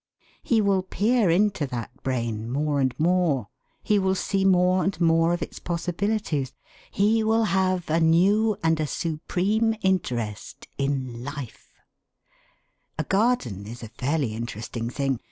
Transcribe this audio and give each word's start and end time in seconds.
He 0.41 0.61
will 0.61 0.81
peer 0.81 1.29
into 1.29 1.67
that 1.67 1.91
brain 2.01 2.49
more 2.51 2.79
and 2.79 2.99
more. 2.99 3.49
He 3.83 3.99
will 3.99 4.15
see 4.15 4.43
more 4.43 4.83
and 4.83 4.99
more 4.99 5.31
of 5.31 5.43
its 5.43 5.59
possibilities. 5.59 6.53
He 6.89 7.23
will 7.23 7.43
have 7.43 7.87
a 7.87 7.99
new 7.99 8.57
and 8.63 8.79
a 8.79 8.87
supreme 8.87 9.75
interest 9.83 10.67
in 10.79 11.23
life. 11.23 11.71
A 12.97 13.03
garden 13.03 13.67
is 13.67 13.83
a 13.83 13.89
fairly 13.89 14.33
interesting 14.33 14.89
thing. 14.89 15.19